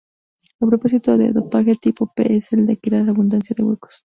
El 0.59 0.69
propósito 0.69 1.15
del 1.15 1.31
dopaje 1.31 1.75
tipo 1.75 2.11
P 2.11 2.35
es 2.37 2.51
el 2.53 2.65
de 2.65 2.75
crear 2.79 3.07
abundancia 3.07 3.53
de 3.55 3.61
huecos. 3.63 4.03